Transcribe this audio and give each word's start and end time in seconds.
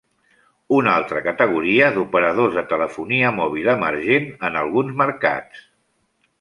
Una 0.77 0.95
altra 1.01 1.21
categoria 1.27 1.89
d'operadors 1.97 2.57
de 2.61 2.65
telefonia 2.73 3.31
mòbil 3.43 3.71
emergent 3.77 4.29
en 4.51 4.61
alguns 4.65 5.01
mercats. 5.07 5.65